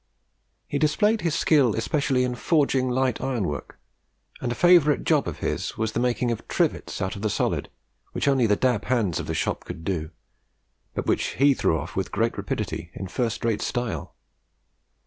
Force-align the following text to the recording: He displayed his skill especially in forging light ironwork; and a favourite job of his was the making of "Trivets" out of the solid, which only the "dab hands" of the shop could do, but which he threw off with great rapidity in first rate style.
He 0.65 0.79
displayed 0.79 1.21
his 1.21 1.35
skill 1.35 1.75
especially 1.75 2.23
in 2.23 2.33
forging 2.33 2.89
light 2.89 3.21
ironwork; 3.21 3.77
and 4.41 4.51
a 4.51 4.55
favourite 4.55 5.03
job 5.03 5.27
of 5.27 5.37
his 5.41 5.77
was 5.77 5.91
the 5.91 5.99
making 5.99 6.31
of 6.31 6.47
"Trivets" 6.47 7.03
out 7.03 7.15
of 7.15 7.21
the 7.21 7.29
solid, 7.29 7.69
which 8.13 8.27
only 8.27 8.47
the 8.47 8.55
"dab 8.55 8.85
hands" 8.85 9.19
of 9.19 9.27
the 9.27 9.35
shop 9.35 9.63
could 9.63 9.83
do, 9.85 10.09
but 10.95 11.05
which 11.05 11.35
he 11.35 11.53
threw 11.53 11.77
off 11.77 11.95
with 11.95 12.11
great 12.11 12.35
rapidity 12.35 12.89
in 12.95 13.09
first 13.09 13.45
rate 13.45 13.61
style. 13.61 14.15